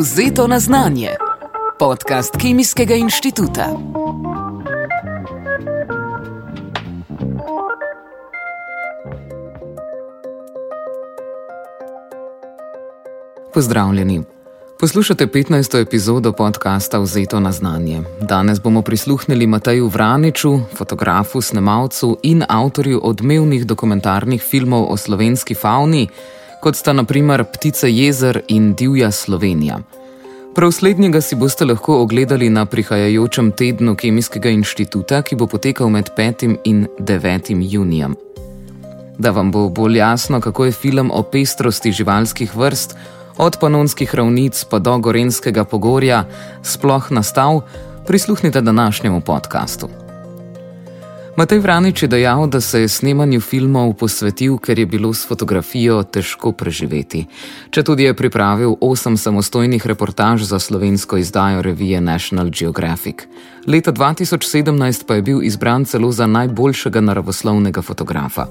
[0.00, 1.08] Vzeto na znanje.
[1.78, 3.66] Podcast Kemijskega inštituta.
[13.54, 14.39] Pozdravljeni.
[14.80, 15.80] Poslušate 15.
[15.80, 18.02] epizodo podcasta Vzeto na znanje.
[18.20, 26.08] Danes bomo prisluhnili Mataju Vraniču, fotografu, snemalcu in avtorju odmevnih dokumentarnih filmov o slovenski fauni,
[26.62, 29.78] kot sta naprimer Ptice jezer in Divja Slovenija.
[30.54, 36.10] Prav slednjega si boste lahko ogledali na prihajajočem tednu Kemijskega inštituta, ki bo potekal med
[36.16, 36.56] 5.
[36.64, 37.72] in 9.
[37.72, 38.16] junijem.
[39.18, 42.96] Da vam bo bolj jasno, kako je film o pestrosti živalskih vrst,
[43.36, 46.24] od panonskih ravnic pa do gorenskega pogorja
[46.62, 47.60] sploh nastal,
[48.06, 49.88] prisluhnite današnjemu podkastu.
[51.36, 56.02] Matej Vranič je dejal, da se je snemanju filmov posvetil, ker je bilo s fotografijo
[56.02, 57.22] težko preživeti.
[57.70, 63.24] Če tudi je pripravil osem samostojnih reportaž za slovensko izdajo revije National Geographic.
[63.66, 68.46] Leta 2017 pa je bil izbran celo za najboljšega naravoslovnega fotografa.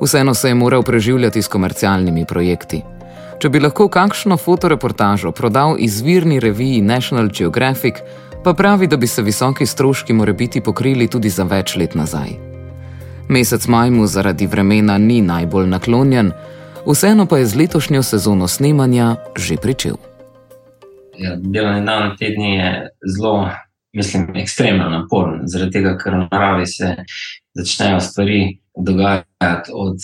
[0.00, 2.82] Vseeno se je moral preživljati s komercialnimi projekti.
[3.38, 8.00] Če bi lahko kakšno fotoreportažo prodal izvirni reviji National Geographic,
[8.42, 12.32] pa pravi, da bi se visoki stroški more biti pokrili tudi za več let nazaj.
[13.30, 16.32] Mesec maj mu zaradi vremena ni najbolj naklonjen,
[16.86, 20.00] vseeno pa je z letošnjo sezono snemanja že pričel.
[21.18, 22.72] Ja, Delovni dan tedni je
[23.06, 23.50] zelo,
[23.92, 26.96] mislim, ekstremno naporen, zaradi tega, ker v naravi se
[27.54, 30.02] začnejo stvari dogajati od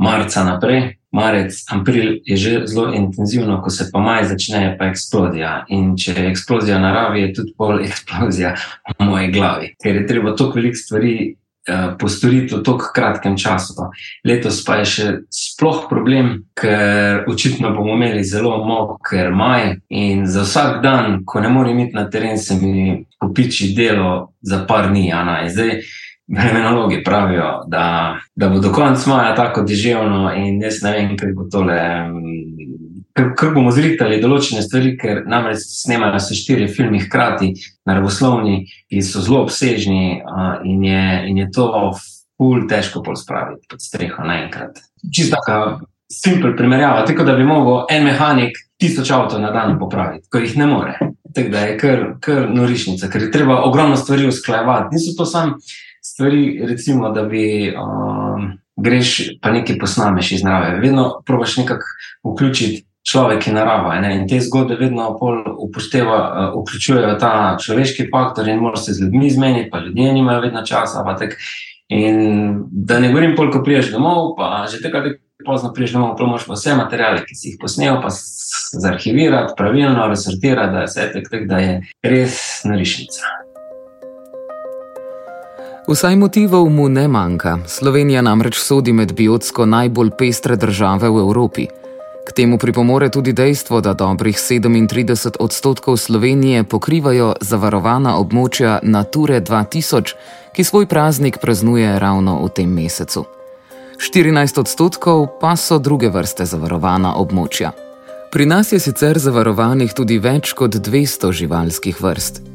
[0.00, 5.64] marca naprej, marec, april je že zelo intenzivno, ko se pa maj začne, pa eksplozija.
[5.68, 8.54] In če je eksplozija v naravi, je tudi pol eksplozija
[8.98, 11.36] v moji glavi, ker je treba toliko velik stvari.
[11.68, 13.74] Eh, postoriti v tako kratkem času.
[14.24, 20.46] Letos pa je še sploh problem, ker očitno bomo imeli zelo moker maj, in za
[20.48, 25.12] vsak dan, ko ne morem iti na teren, se mi popiči delo za par dni.
[25.52, 25.84] Zdaj,
[26.30, 31.32] Vremenologi pravijo, da, da bo do konca maja tako deževno, in jaz ne vem, kaj
[31.34, 31.80] bo tole.
[33.18, 37.50] Ker bomo zritali določene stvari, ker namreč snemajo se štiri filme hkrati,
[37.88, 40.20] naravoslovni, ki so zelo obsežni,
[40.70, 41.66] in je, in je to
[42.40, 44.78] ful težko pol spraviti pod streho naenkrat.
[45.10, 50.28] Čisto tako simpel primerjava, tako da bi mogel en mehanik tisoč avto na dan popraviti,
[50.30, 50.96] ko jih ne more.
[51.34, 54.94] Tako da je kar, kar norišnica, ker je treba ogromno stvari usklajevati.
[54.96, 55.58] Niso to samo
[56.12, 60.80] stvari, recimo, da bi um, greš pa nekaj posnameš iz narave.
[60.80, 61.84] Vedno probaš nekako
[62.32, 64.00] vključiti človek in narava.
[64.00, 64.14] Ne?
[64.16, 65.08] In te zgodbe vedno
[65.58, 70.40] upošteva, uh, vključujejo ta človeški faktor in moraš se z ljudmi zmeniti, pa ljudje nimajo
[70.40, 71.04] vedno časa.
[71.90, 72.16] In
[72.70, 76.76] da ne govorim, koliko priješ domov, pa že takrat, ko pozno priješ domov, promoš vse
[76.78, 78.08] materiale, ki si jih posnel, pa
[78.78, 83.49] zarhivirati, pravilno razsortirati, da je vse tek, da je res narišnica.
[85.90, 87.58] Vsaj motivov mu ne manjka.
[87.66, 91.66] Slovenija namreč sodi med biotsko najbolj pestre države v Evropi.
[92.28, 100.14] K temu pripomore tudi dejstvo, da dobrih 37 odstotkov Slovenije pokrivajo zavarovana območja Nature 2000,
[100.54, 103.24] ki svoj praznik praznuje ravno v tem mesecu.
[103.98, 107.72] 14 odstotkov pa so druge vrste zavarovana območja.
[108.30, 112.49] Pri nas je sicer zavarovanih tudi več kot 200 živalskih vrst.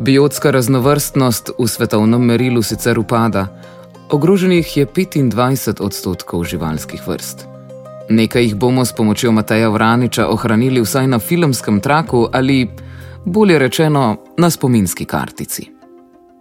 [0.00, 3.52] Biotska raznovrstnost v svetovnem merilu sicer upada,
[4.08, 7.44] ogroženih je 25 odstotkov živalskih vrst.
[8.08, 12.70] Nekaj jih bomo s pomočjo Mateja Vraniča ohranili vsaj na filmskem traku ali,
[13.26, 15.68] bolje rečeno, na spominski kartici.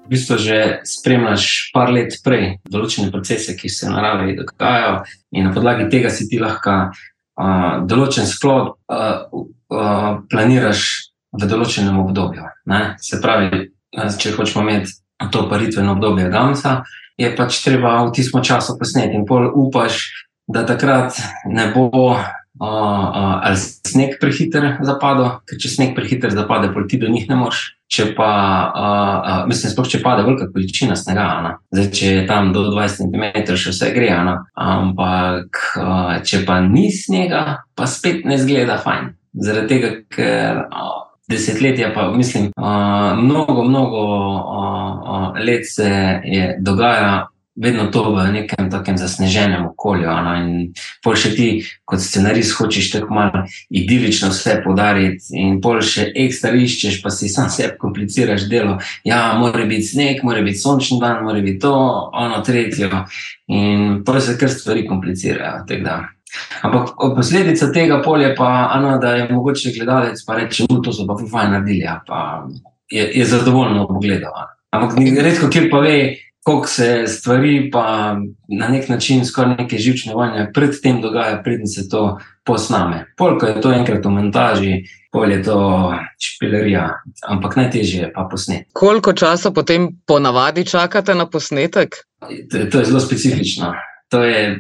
[0.06, 5.04] V bistvu že spremljaš par let prej določene procese, ki se v naravi dogajajo,
[5.36, 9.28] in na podlagi tega si ti lahko uh, določen sklop uh,
[9.68, 12.48] uh, planiraš v določenem obdobju.
[12.72, 12.82] Ne?
[13.04, 14.96] Se pravi, če hočemo imeti
[15.34, 16.80] to paritveno obdobje Gamsa,
[17.20, 20.08] je pač treba v tistem času posneti in pol upaš,
[20.50, 22.22] da takrat ne bo uh,
[22.60, 27.38] uh, ali sneg prehiter zapadel, ker če sneg prehiter zapade, pol ti do njih ne
[27.40, 27.76] moš.
[27.90, 28.32] Če pa,
[28.70, 31.54] uh, uh, mislim, sploh če pade velika količina snega, ne?
[31.74, 34.36] zdaj če je tam do 20 cm, še vse gre, ne?
[34.62, 37.44] ampak uh, če pa ni snega,
[37.74, 39.10] pa spet ne zgleda fajn.
[39.42, 45.90] Zaradi tega, ker uh, desetletja, pa mislim, uh, mnogo, mnogo uh, uh, let se
[46.24, 47.28] je dogajalo,
[47.60, 50.08] vedno to v nekem takem zasneženem okolju.
[50.08, 50.36] No?
[50.40, 50.52] In
[51.04, 51.48] pol še ti,
[51.86, 57.30] kot scenarist, hočeš tako malo idilično vse podariti, in pol še ekstra iščeš, pa si
[57.32, 58.78] sam sebi kompliciraš delo.
[59.04, 61.76] Ja, mora biti sneg, mora biti sončni dan, mora biti to,
[62.14, 63.04] ono, tretjo.
[63.52, 65.66] In pol se kar stvari komplicirajo.
[66.62, 71.18] Ampak posledica tega polja pa je, da je mogoče gledalec pa reči, da so pa
[71.32, 72.48] fajn naredili, ja, pa
[72.92, 74.34] je, je zadovoljno pogledal.
[74.70, 78.16] Ampak redko kjer pa ve, koliko se stvari pa
[78.48, 83.06] na nek način skoraj neke živčne vojne predtem dogaja, predtem se to posname.
[83.18, 84.74] Polk je to enkrat v montaži,
[85.12, 85.60] pol je to
[86.22, 86.90] špilerija,
[87.28, 88.68] ampak najtežje je pa posnet.
[88.74, 91.96] Koliko časa potem ponavadi čakate na posnetek?
[92.52, 93.74] To, to je zelo specifično.
[94.10, 94.60] To je,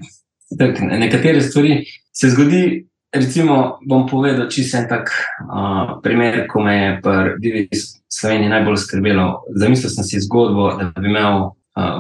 [0.58, 2.86] tak, nekatere stvari se zgodi.
[3.10, 7.64] Recimo, bom povedal, če sem tak uh, primer, ko me je pri
[8.06, 9.26] Sloveniji najbolj skrbelo.
[9.58, 11.50] Zamislil sem si zgodbo, da bi imel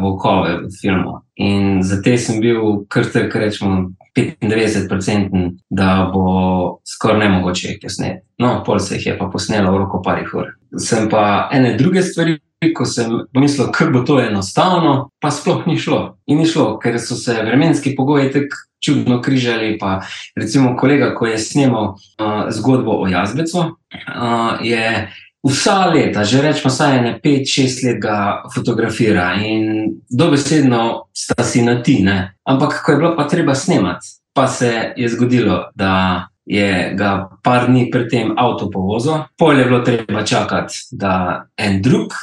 [0.01, 1.21] volkove v filmu.
[1.35, 7.79] In za te sem bil kar tako rečemo 95-odstoten, da bo skoraj ne mogoče jih
[7.81, 8.21] posneti.
[8.39, 10.53] No, pol se jih je pa posnelo v roko parih ur.
[10.77, 12.39] Sem pa ene druge stvari.
[12.75, 16.17] Ko sem pomislil, kako bo to enostavno, pa sploh ni šlo.
[16.27, 19.77] In ni šlo, ker so se vremenski pogoji tako čudno križali.
[19.79, 20.01] Pa,
[20.35, 25.11] recimo, kolega, ko je snimal uh, zgodbo o Jazbecu, uh, je
[25.47, 31.63] vsa leta, že rečemo, vsaj ne pet, šest let ga fotografira in dobesedno sta si
[31.63, 32.01] na ti.
[32.03, 32.35] Ne?
[32.43, 37.67] Ampak, ko je bilo pa treba snemati, pa se je zgodilo, da je ga par
[37.69, 42.15] dni predtem avto povozil, pol je bilo treba čakati, da en drug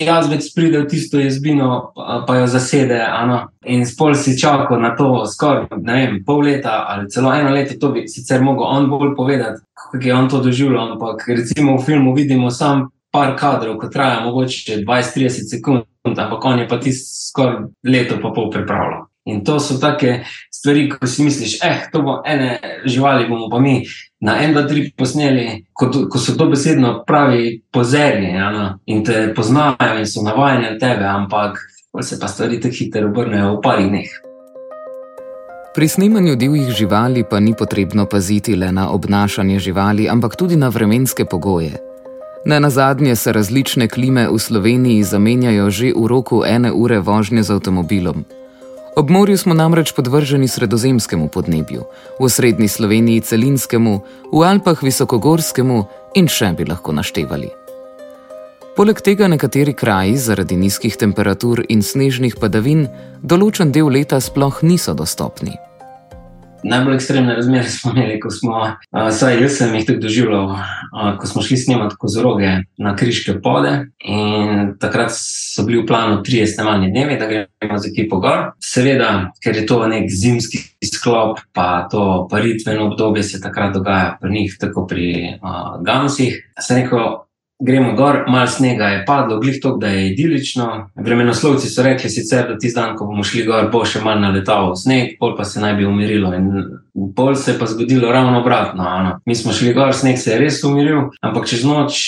[0.00, 1.92] jazbec pride v tisto jezbino,
[2.26, 3.00] pa jo zasede.
[3.00, 3.48] Ano?
[3.66, 5.66] In spol si čakal na to skoraj
[6.26, 10.14] pol leta ali celo eno leto, to bi sicer mogel on bolj povedati, kako je
[10.14, 10.92] on to doživljal.
[10.92, 16.58] Ampak recimo v filmu vidimo samo par kadrov, ki traja mogoče 20-30 sekund, ampak on
[16.58, 19.06] je pa ti skoraj leto pa pol pripravljal.
[19.24, 23.58] In to so take stvari, ko si misliš, eh, to bo ene živali, bomo pa
[23.58, 23.80] mi
[24.20, 28.66] na en, dva, tri posneli, ko, ko so to besedno pravi pozerni ja, no?
[28.86, 31.58] in te poznajo in so navajeni na tebe, ampak
[32.02, 34.12] se pa stvari tako hitro obrnejo v parih dneh.
[35.74, 40.68] Pri snemanju divjih živali pa ni potrebno paziti le na obnašanje živali, ampak tudi na
[40.68, 41.80] vremenske pogoje.
[42.46, 47.42] Ne na zadnje se različne klime v Sloveniji zamenjajo že v roku ene ure vožnje
[47.42, 48.24] z avtomobilom.
[48.96, 51.82] Ob morju smo namreč podvrženi sredozemskemu podnebju,
[52.20, 54.00] v srednji Sloveniji celinskemu,
[54.32, 57.50] v Alpah visokogorskemu in še bi lahko naštevali.
[58.76, 62.86] Poleg tega nekateri kraji zaradi nizkih temperatur in snežnih padavin
[63.22, 65.58] določen del leta sploh niso dostopni
[66.64, 68.60] najbolj ekstremne razmere smo imeli, ko smo,
[68.92, 70.54] vsaj jaz sem jih tako doživljal,
[71.20, 73.74] ko smo šli snemati kozoroge na križke pode.
[74.04, 78.54] In takrat so bili v planu tri snemalni dnevi, da gremo z ekipo gor.
[78.62, 84.32] Seveda, ker je to nek zimski sklop, pa to paritveno obdobje se takrat dogaja pri
[84.32, 86.40] njih, tako pri uh, Gamsih.
[86.60, 87.24] Sem rekel,
[87.62, 90.90] gremo gor, malo snega je padlo, glih to, da je idilično.
[90.94, 94.74] Vremenoslovci so rekli, sicer, da ti dan, ko bomo šli gor, bo še malo naletal
[94.76, 96.34] sneg, pol pa se naj bi umirilo.
[96.34, 96.50] In
[97.16, 98.84] pol se je pa zgodilo ravno obratno.
[98.88, 99.18] Ano.
[99.26, 102.02] Mi smo šli gor, sneg se je res umiril, ampak čez noč.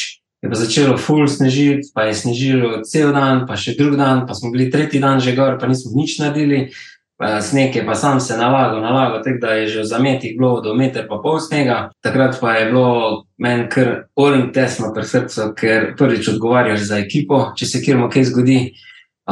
[0.44, 4.37] Je pa začelo full snežiti, pa je snežilo cel dan, pa še drug dan, pa
[4.37, 6.69] smo bili tretji dan že gor, pa nismo nič naredili.
[7.17, 10.61] Eh, sneg je pa sam se nalagal, nalagal tako da je že v zametih bilo
[10.61, 11.89] do meter pa pol snega.
[12.05, 17.53] Takrat pa je bilo meni kar oren tesno pri srcu, ker prvič odgovarjaš za ekipo,
[17.57, 18.59] če se kjer mu kaj zgodi,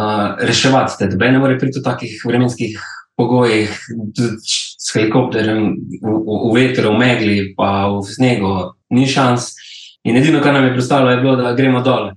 [0.01, 1.11] uh, reševati te.
[1.13, 2.81] Dobe ne more priti v takih vremenskih
[3.21, 3.77] pogojih
[4.81, 8.57] s helikopterjem v, v, v vetru, v megli, pa v snegu,
[8.97, 9.53] ni šans.
[10.09, 12.15] In edino, kar nam je predstavljalo, je bilo, da gremo dol.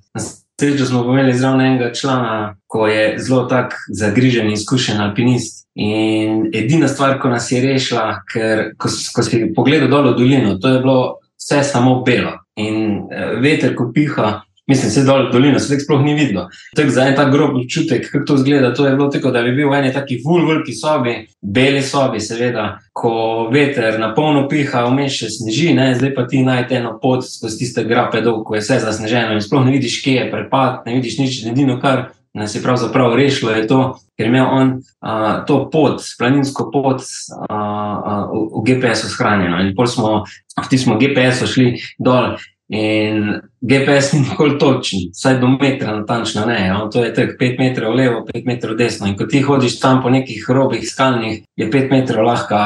[0.59, 5.67] Srečo smo imeli zraven enega člana, ko je zelo tak zagrižen in izkušen alpinist.
[5.75, 10.55] In edina stvar, ko nas je rešila, ker ko, ko si pogledal dol v dolino,
[10.57, 10.97] to je bilo
[11.37, 12.33] vse samo belo.
[12.57, 14.31] In eh, veter, ko piha,
[14.67, 16.47] mislim, se dol v dolino, se sploh ni videlo.
[16.75, 19.55] Tako za en tak grob občutek, kako to zgleda, to je bilo tako, da bi
[19.55, 25.21] bil v eni taki vulvulki sobi, beli sobi, seveda, ko veter na polno piha, vmeš
[25.21, 25.93] še sneži, ne?
[25.95, 29.43] zdaj pa ti najdeš eno pot skozi tiste grape dol, ko je vse zasneženo in
[29.43, 32.11] sploh ne vidiš, kje je prepad, ne vidiš nič, edino kar.
[32.37, 33.79] Nas je pravzaprav rešilo, je to,
[34.13, 37.01] ker je imel on a, to pot, planinsko pot,
[37.49, 39.57] a, a, v, v GPS-u shranjeno.
[39.63, 40.11] In pol smo
[40.53, 42.35] v tistem GPS-u šli dol
[42.69, 43.29] In
[43.61, 46.57] GPS ni nikoli točen, vsaj do metra, natančno ne.
[46.73, 49.07] No, to je tako 5 metrov levo, 5 metrov desno.
[49.07, 52.59] In ko ti hodiš tam po nekih robih skalnih, je 5 metrov lahko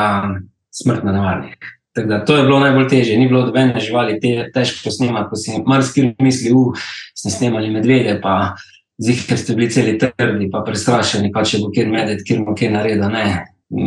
[0.74, 1.53] smrtno nevarnih.
[1.96, 5.29] Da, to je bilo najbolj težje, ni bilo dobene živali, te, težko snemati.
[5.29, 6.81] Ko si marsikaj misli, da
[7.22, 8.55] smo snemali medvede, pa
[8.98, 12.74] zihar ste bili celi trdi, pa prestrašeni, pa če bo kjer medved, kjer bo kjer
[12.74, 13.12] nareda.
[13.12, 13.25] Ne.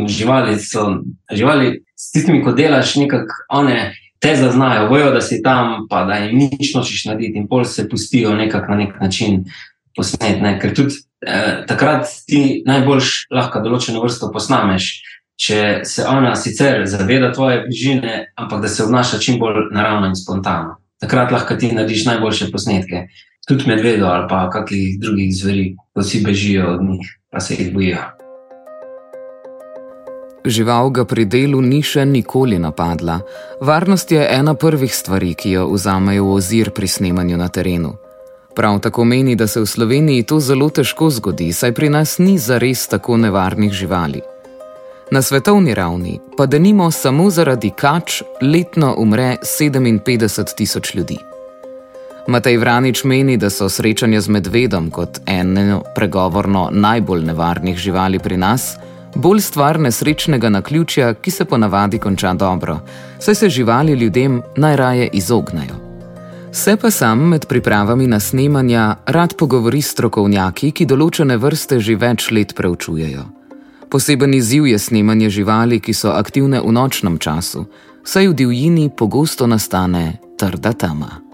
[0.07, 0.87] Živali so,
[1.33, 3.91] živali s tistimi, ko delaš, nekako one
[4.25, 7.89] te zaznajo, bojo, da si tam, pa da jim nič nočeš narediti, in pol se
[7.89, 9.43] pustijo nekako na nek način
[9.95, 10.41] posnet.
[10.41, 10.55] Ne.
[10.59, 14.89] Ker tudi eh, takrat ti najboljš lahko določeno vrsto posnameš.
[15.35, 20.15] Če se ona sicer zaveda tvoje bližine, ampak da se obnaša čim bolj naravno in
[20.17, 20.79] spontano.
[21.03, 23.05] Takrat lahko ti narediš najboljše posnetke
[23.45, 27.73] tudi medvedov ali pa kakih drugih zveri, ko si bežijo od njih, pa se jih
[27.73, 28.14] bojijo.
[30.45, 33.19] Žival ga pri delu ni še nikoli napadla.
[33.61, 37.95] Varnost je ena prvih stvari, ki jo vzamejo v ozir pri snemanju na terenu.
[38.55, 42.37] Prav tako meni, da se v Sloveniji to zelo težko zgodi, saj pri nas ni
[42.37, 44.21] zares tako nevarnih živali.
[45.11, 51.17] Na svetovni ravni pa da nimo samo zaradi kač letno umre 57 tisoč ljudi.
[52.27, 58.37] Matej Vranič meni, da so srečanja z medvedom kot eno pregovorno najbolj nevarnih živali pri
[58.37, 58.77] nas,
[59.15, 62.79] bolj stvar nesrečnega naključja, ki se ponavadi konča dobro,
[63.19, 65.75] saj se živali ljudem najraje izognajo.
[66.51, 71.95] Se pa sam med pripravami na snemanja rad pogovori s strokovnjaki, ki določene vrste že
[71.95, 73.25] več let preučujejo.
[73.89, 77.65] Poseben izziv je snemanje živali, ki so aktivne v nočnem času,
[78.03, 81.24] saj v divjini pogosto nastane trda tama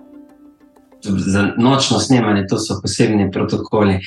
[1.04, 4.00] za nočno snemanje, to so posebni protokoli.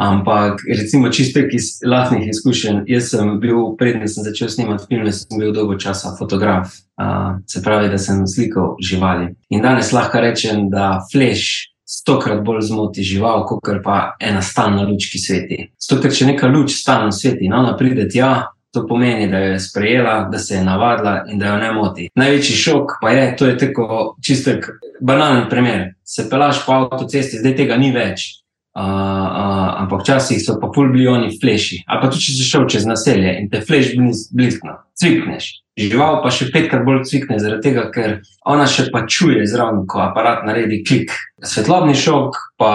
[0.00, 5.38] Ampak, recimo, čisto iz vlastnih izkušenj, jaz sem bil, predtem sem začel snemati filme, sem
[5.38, 9.34] bil dolgo časa fotograf, uh, se pravi, da sem slikal živali.
[9.50, 15.10] In danes lahko rečem, da flash stokrat bolj zmoti žival, kot pa ena stalna luč,
[15.12, 15.60] ki sveti.
[15.90, 18.30] Ker če neka luč stalno sveti, no, ona pride tja,
[18.74, 22.08] To pomeni, da jo je sprejela, da se je navadila in da jo ne moti.
[22.14, 24.68] Največji šok pa je, to je tako čistek
[25.00, 25.94] banalen primer.
[26.04, 28.28] Se pelaš po avtocesti, zdaj tega ni več.
[28.70, 31.80] Uh, uh, ampak včasih so pa pol bilioni fleši.
[31.90, 33.96] Ali pa tudi če si šel čez naselje in te fleš
[34.30, 35.50] bliskno, cvikneš.
[35.80, 40.02] Žival pa še petkrat bolj cvikne, zaradi tega, ker ona še pa čuje zraven, ko
[40.04, 41.14] aparat naredi klik.
[41.42, 42.72] Svetlobni šok, pa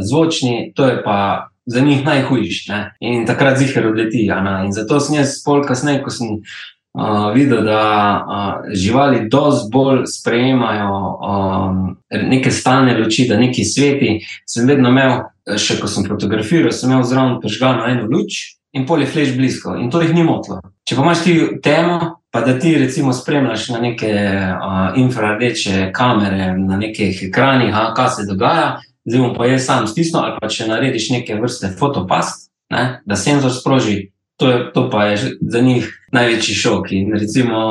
[0.00, 2.72] zvočni, to je pa za njih najhujši.
[3.00, 4.24] In takrat zihar odleti.
[4.64, 7.82] In zato sem jaz pol kasneje, ko sem uh, videl, da
[8.16, 11.82] uh, živali dosti bolj sprejemajo um,
[12.30, 14.14] neke stalne luči, da neki sveti.
[14.48, 15.20] Sem vedno imel,
[15.60, 18.56] še ko sem fotografiral, sem imel zraven požgano eno luč.
[18.76, 20.60] In pol je fleš blizu, in to jih ni motilo.
[20.84, 21.34] Če pa imaš ti
[21.64, 28.10] temo, pa da ti recimo spremljaš na neke uh, infrardeče kamere, na nekih ekranih, kaj
[28.12, 28.76] se dogaja,
[29.08, 33.16] zdaj bom pa jaz sam stisnil, ali pa če narediš neke vrste fotopast, ne, da
[33.16, 36.92] senzor sproži, to, je, to pa je za njih največji šok.
[36.92, 37.62] In recimo,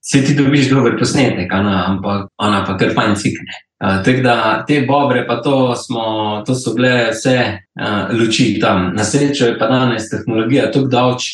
[0.00, 3.58] se ti dobiš dober posnetek, ana, ampak ona pa kar fajn cikne.
[3.80, 7.36] Uh, Tako da te bobre, pa to, smo, to so bile vse
[7.80, 8.92] uh, luči tam.
[8.96, 11.28] Na srečo je pa danes tehnologija tako davč,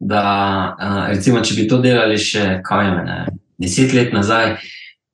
[0.00, 0.22] da
[0.78, 3.18] uh, recimo, če bi to delali še kaj mene,
[3.58, 4.56] deset let nazaj,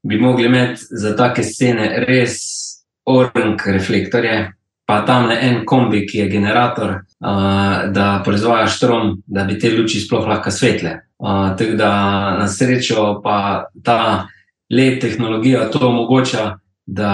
[0.08, 2.67] bi mogli imeti za take scene res
[3.08, 4.52] orang reflektorje,
[4.88, 9.72] pa tam le en kombi, ki je generator, uh, da proizvaja štrom, da bi te
[9.74, 10.94] luči sploh lahko svetle.
[11.18, 11.90] Uh, Tako da
[12.38, 14.28] na srečo pa ta
[14.70, 17.12] let tehnologija to omogoča, da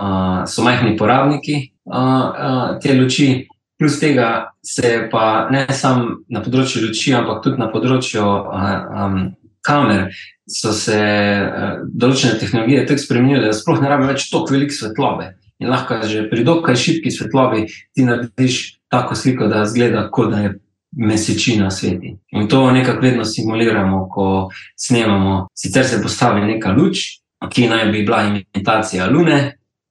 [0.00, 3.48] uh, so majhni porabniki uh, uh, te luči.
[3.78, 9.16] Plus tega se pa ne samo na področju luči, ampak tudi na področju uh, um,
[9.66, 10.10] kamer,
[10.48, 15.32] so se uh, določene tehnologije tako spremenile, da sploh ne rabi več tako velike svetlobe.
[15.62, 20.42] In lahko že pri dokaj šibki svetlobi ti narediš tako sliko, da zgleda, kot da
[20.42, 20.52] je
[20.92, 22.16] mesečina sveti.
[22.36, 25.46] In to nekako vedno simuliramo, ko snemamo.
[25.56, 29.38] Sicer se postavi neka luč, ki naj bi bila imitacija lune,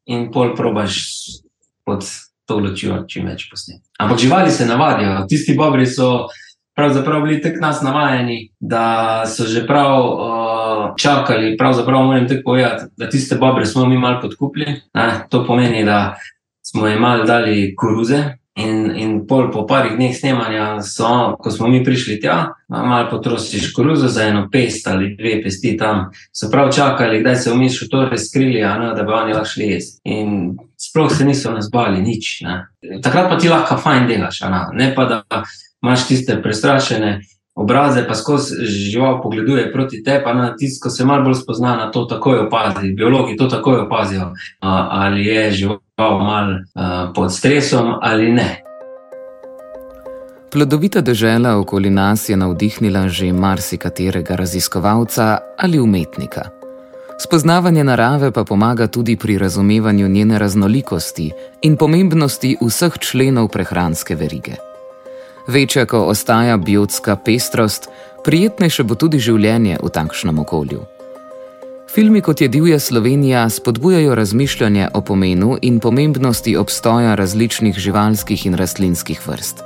[0.06, 1.00] in pol probaš
[1.86, 2.06] pod
[2.46, 3.84] to lučjo čim več posneti.
[4.00, 6.28] Ampak živali se navadijo, tisti bobri so
[6.76, 11.58] pravzaprav bili tako nas navajeni, da so že prav uh, čakali.
[11.58, 14.82] Pravzaprav moram tako povedati, da tiste bobre smo mi malo podkupili.
[14.94, 15.26] Ne?
[15.30, 16.16] To pomeni, da
[16.62, 18.24] smo jim malo dali koruze.
[18.56, 23.70] In, in pol po parih dneh snemanja, so, ko smo mi prišli tja, malo potrošiš
[23.74, 28.04] koruzo za eno pest ali dve pesti tam, so prav čakali, da se v to
[28.12, 30.02] razkrili, ne, da bi oni lahko šli jesti.
[30.04, 32.42] In sploh se niso nas bali, nič.
[32.44, 32.68] Ne.
[33.02, 35.24] Takrat pa ti lahko fajn delaš, ne, ne pa da
[35.82, 37.22] imaš tiste prestrašene
[37.56, 41.92] obraze, pa skozi žival pogleduje proti tebi, pa na tisto se malo bolj spozna na
[41.92, 42.94] to, takoj opazi.
[42.94, 46.48] Biologi to takoj opazijo, ali je žival mal
[47.16, 48.64] pod stresom ali ne.
[50.52, 56.42] Plodovita država okoli nas je navdihnila že marsikaterega raziskovalca ali umetnika.
[57.20, 64.71] Spoznavanje narave pa pomaga tudi pri razumevanju njene raznolikosti in pomembnosti vseh členov prehranske verige.
[65.48, 67.90] Večja, ko ostaja biotska pestrost,
[68.26, 70.86] prijetnejše bo tudi življenje v takšnem okolju.
[71.92, 78.56] Filmi kot je Divja Slovenija spodbujajo razmišljanje o pomenu in pomembnosti obstoja različnih živalskih in
[78.56, 79.64] rastlinskih vrst.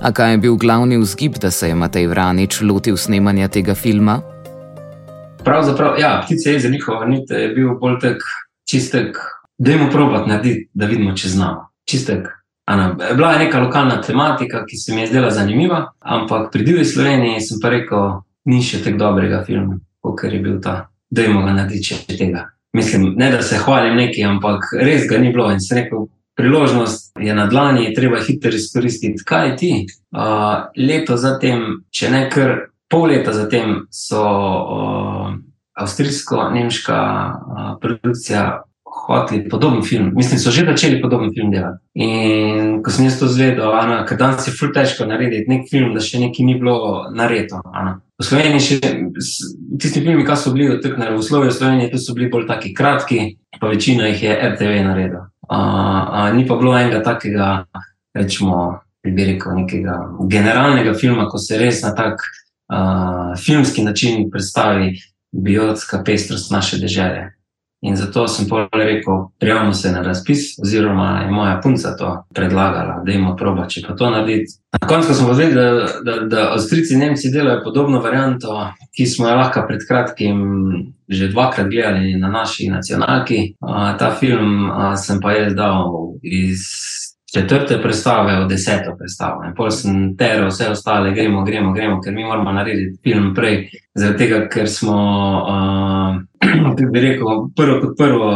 [0.00, 4.20] A kaj je bil glavni vzgib, da se je Matej Vranič lotil snemanja tega filma?
[5.44, 8.22] Pravzaprav, ja, ptice je za njihovo nit je bil bolj tak
[8.70, 9.18] čistek,
[9.58, 11.68] da jim probati narediti, da vidimo, če znamo.
[11.84, 12.41] Čistek.
[12.64, 16.84] Ana, bila je neka lokalna tematika, ki se mi je zdela zanimiva, ampak pri Divji
[16.84, 20.88] Sloveniji sem pa rekel, ni še tako dobrega filma, kot je bil ta.
[21.10, 22.46] Da jim ga narediti če tega.
[22.72, 26.06] Mislim, ne da se hvalim neki, ampak res ga ni bilo in se rekel,
[26.38, 29.24] priložnost je na dlani, treba hitro izkoristiti.
[29.26, 29.72] Kaj ti?
[30.14, 32.54] Uh, leto zatem, če ne kar
[32.88, 35.34] pol leta zatem so uh,
[35.76, 38.62] avstrijsko-nemška uh, produkcija
[39.12, 40.10] hoteli podoben film.
[40.16, 41.78] Mislim, so že začeli podoben film delati.
[41.94, 43.72] In ko sem jaz to zvedel,
[44.08, 47.60] ker danes je ful težko narediti nek film, da še nekaj ni bilo nareto.
[48.18, 48.78] V Sloveniji še
[49.80, 53.36] tisti filmi, ki so bili od tega v Sloveniji, Sloveniji so bili bolj taki kratki,
[53.60, 55.26] pa večina jih je RTV naredil.
[55.52, 57.66] Uh, uh, ni pa bilo enega takega,
[58.14, 59.98] rečemo, bi rekel, nekega
[60.30, 64.94] generalnega filma, ko se res na tak uh, filmski način predstavi
[65.32, 67.32] biotska pestrost naše države.
[67.82, 73.02] In zato sem povedal, rekel, prijavimo se na razpis, oziroma je moja punca to predlagala,
[73.06, 74.54] da imamo proba, če pa to narediti.
[74.72, 78.54] Na koncu smo videli, da, da, da Avstrijci in Nemci delajo podobno varianto,
[78.96, 80.38] ki smo jo lahko pred kratkim
[81.12, 83.54] že dvakrat gledali na naši nacionalki.
[83.60, 85.90] Uh, ta film uh, sem pa jaz dal
[86.22, 86.62] iz
[87.32, 89.44] četrte predstave v deseto predstavo.
[89.44, 93.70] In pol sem teral vse ostale, gremo, gremo, gremo, ker mi moramo narediti film prej.
[93.94, 94.96] Zaradi tega, ker smo,
[95.40, 96.20] uh,
[96.92, 97.26] bi rekel,
[97.56, 98.28] prvo kot prvo,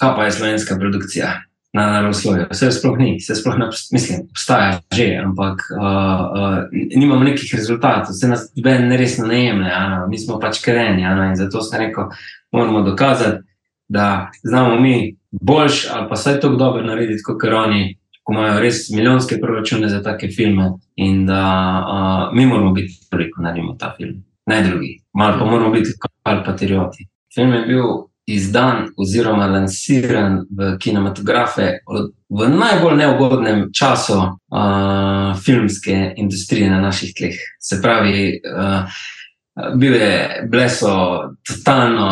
[0.00, 1.32] kaj pa je slovenska produkcija.
[1.72, 6.58] Na naravoslovju, vse sploh ni, vse sploh ne, mislim, obstaja že, ampak uh, uh,
[6.96, 9.78] nimamo nekih rezultatov, vse nas ben resno ne jemlje,
[10.10, 12.10] mi smo pač kreni, in zato sem rekel,
[12.52, 13.40] moramo dokazati,
[13.88, 18.90] da znamo mi boljš ali pa vsaj tako dobro narediti, kot oni, ko imajo res
[18.90, 21.40] milijonske proračune za take filme in da
[21.88, 24.98] uh, mi moramo biti prvi, ko naredimo ta film, ne drugi.
[25.14, 27.08] Malo pa moramo biti kot patrioti.
[27.34, 27.84] Film je bil
[28.26, 31.78] izdan oziroma lansiran v kinematografe
[32.28, 37.34] v najbolj neugodnem času uh, filmske industrije na naših tleh.
[37.60, 38.84] Se pravi, uh,
[39.76, 40.94] bil je bleso
[41.48, 42.10] totalno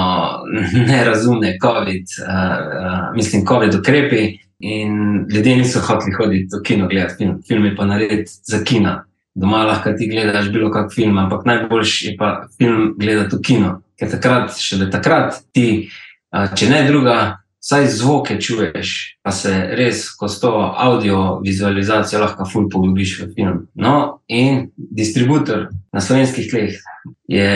[0.91, 4.39] nerazumne, COVID, uh, uh, mislim, COVID ukrepi.
[4.63, 8.99] In ljudje niso hoteli hoditi v kino gledati film, film je pa narediti za kino.
[9.41, 13.71] Doma lahko ti gledaš bilo kak film, ampak najboljši je pa film gledati v kino.
[13.99, 15.89] Ker takrat, še da takrat ti,
[16.31, 17.17] če ne druga,
[17.61, 18.93] vsaj zvoke čuješ,
[19.25, 23.59] pa se res, ko s to audio vizualizacijo lahko ful poglobiš v film.
[23.75, 26.81] No, in distributor na slovenskih tleh
[27.29, 27.51] je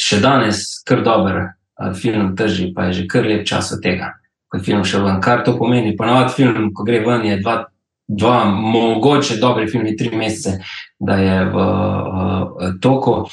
[0.00, 1.52] še danes kar dober
[2.00, 4.14] film, drži pa je že kar lep čas od tega
[4.52, 5.20] ko je film šel ven.
[5.24, 5.96] Kar to pomeni?
[5.96, 7.54] Ponovadi film, ko gre ven, je dva,
[8.08, 10.58] dva mogoče dobri filmi, tri mesece,
[11.02, 11.66] da je v,
[12.60, 13.26] v toku.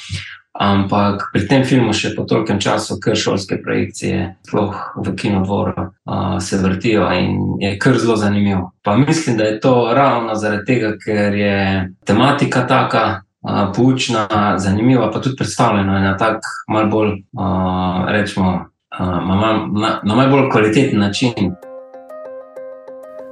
[0.60, 6.36] Ampak pri tem filmu še po tolkem času, ker šolske projekcije, sploh v kinodvoru, uh,
[6.42, 8.74] se vrtijo in je kar zelo zanimivo.
[8.84, 11.56] Pa mislim, da je to ravno zaradi tega, ker je
[12.04, 14.26] tematika taka, uh, poučna,
[14.60, 18.66] zanimiva, pa tudi predstavljena na tak mal bolj, uh, rečemo,
[19.00, 21.54] na, na, na najbolj kvaliteten način.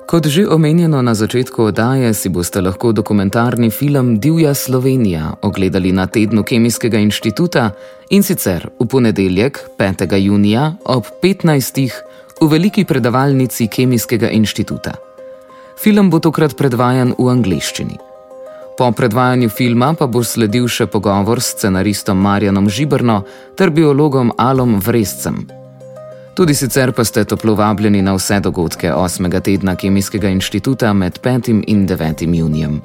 [0.08, 6.06] Kot že omenjeno na začetku oddaje, si boste lahko dokumentarni film Divja Slovenija ogledali na
[6.08, 7.76] tednu Kemijskega inštituta
[8.08, 10.16] in sicer v ponedeljek, 5.
[10.16, 11.92] junija ob 15.
[12.40, 14.96] v veliki predavalnici Kemijskega inštituta.
[15.76, 18.00] Film bo tokrat predvajan v angleščini.
[18.80, 23.26] Po predvajanju filma pa bo sledil še pogovor s scenaristom Marjanom Žibrno
[23.60, 25.57] ter biologom Alom Vrescem.
[26.38, 29.40] Tudi sicer pa ste toplo vabljeni na vse dogodke 8.
[29.40, 31.64] tedna Kemijskega inštituta med 5.
[31.66, 32.38] in 9.
[32.38, 32.80] junijem.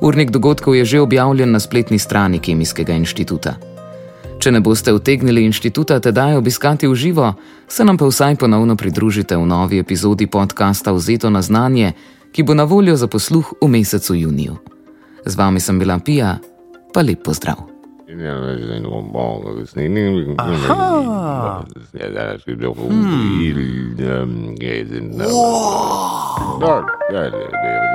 [0.00, 3.56] Urnik dogodkov je že objavljen na spletni strani Kemijskega inštituta.
[4.38, 7.34] Če ne boste utegnili inštituta tedaj obiskati v živo,
[7.68, 11.92] se nam pa vsaj ponovno pridružite v novi epizodi podcasta Vzeto na znanje,
[12.32, 14.56] ki bo na voljo za posluh v mesecu juniju.
[15.26, 16.38] Z vami sem bila Pija,
[16.94, 17.73] pa lep pozdrav.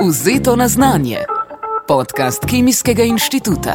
[0.10, 1.18] Vzeto na znanje,
[1.88, 3.74] podcast Kemijskega inštituta.